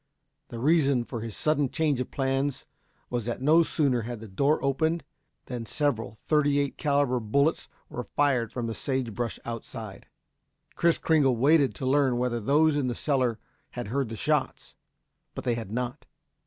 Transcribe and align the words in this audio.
The 0.47 0.57
reason 0.57 1.03
for 1.03 1.21
his 1.21 1.37
sudden 1.37 1.69
change 1.69 1.99
of 2.01 2.09
plans 2.09 2.65
was 3.11 3.25
that 3.25 3.39
no 3.39 3.61
sooner 3.61 4.01
had 4.01 4.19
the 4.19 4.27
door 4.27 4.57
opened 4.63 5.03
than 5.45 5.67
several 5.67 6.15
thirty 6.15 6.57
eight 6.59 6.75
calibre 6.75 7.21
bullets 7.21 7.69
were 7.87 8.07
fired 8.15 8.51
from 8.51 8.65
the 8.65 8.73
sage 8.73 9.13
brush 9.13 9.37
outside. 9.45 10.07
Kris 10.75 10.97
Kringle 10.97 11.37
waited 11.37 11.75
to 11.75 11.85
learn 11.85 12.17
whether 12.17 12.39
those 12.39 12.75
in 12.75 12.87
the 12.87 12.95
cellar 12.95 13.37
had 13.77 13.89
heard 13.89 14.09
the 14.09 14.15
shots. 14.15 14.73
But 15.35 15.43
they 15.43 15.53
had 15.53 15.71
not. 15.71 16.07